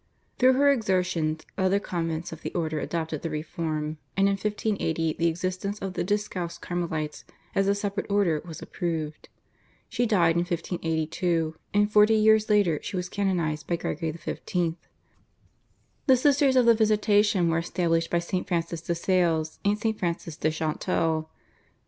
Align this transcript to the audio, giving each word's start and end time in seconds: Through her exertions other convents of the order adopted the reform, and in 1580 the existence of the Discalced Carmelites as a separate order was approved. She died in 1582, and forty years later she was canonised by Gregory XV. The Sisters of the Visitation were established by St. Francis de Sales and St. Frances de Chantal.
Through 0.39 0.53
her 0.53 0.71
exertions 0.71 1.45
other 1.59 1.79
convents 1.79 2.31
of 2.31 2.41
the 2.41 2.51
order 2.55 2.79
adopted 2.79 3.21
the 3.21 3.29
reform, 3.29 3.99
and 4.17 4.27
in 4.27 4.31
1580 4.31 5.13
the 5.13 5.27
existence 5.27 5.77
of 5.77 5.93
the 5.93 6.03
Discalced 6.03 6.59
Carmelites 6.59 7.23
as 7.53 7.67
a 7.67 7.75
separate 7.75 8.09
order 8.09 8.41
was 8.43 8.63
approved. 8.63 9.29
She 9.89 10.07
died 10.07 10.37
in 10.37 10.39
1582, 10.39 11.55
and 11.75 11.91
forty 11.93 12.15
years 12.15 12.49
later 12.49 12.79
she 12.81 12.95
was 12.95 13.09
canonised 13.09 13.67
by 13.67 13.75
Gregory 13.75 14.11
XV. 14.11 14.39
The 16.07 16.17
Sisters 16.17 16.55
of 16.55 16.65
the 16.65 16.73
Visitation 16.73 17.47
were 17.49 17.59
established 17.59 18.09
by 18.09 18.17
St. 18.17 18.47
Francis 18.47 18.81
de 18.81 18.95
Sales 18.95 19.59
and 19.63 19.77
St. 19.77 19.99
Frances 19.99 20.35
de 20.35 20.49
Chantal. 20.49 21.29